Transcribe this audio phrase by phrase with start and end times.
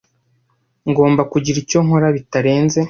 [0.89, 2.77] Ngomba kugira icyo nkora bitarenze.